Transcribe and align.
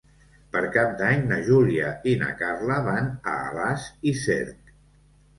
Per 0.53 0.61
Cap 0.75 0.93
d'Any 1.01 1.19
na 1.31 1.35
Júlia 1.49 1.91
i 2.11 2.13
na 2.21 2.29
Carla 2.39 2.77
van 2.87 3.11
a 3.33 3.35
Alàs 3.51 3.85
i 4.13 4.15
Cerc. 4.23 4.73